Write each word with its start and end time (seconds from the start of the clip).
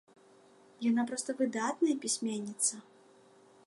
Яна 0.85 1.03
проста 1.11 1.37
выдатная 1.43 1.95
пісьменніца! 2.07 2.85